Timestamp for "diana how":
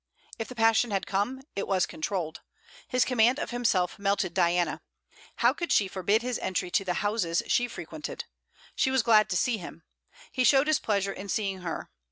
4.33-5.53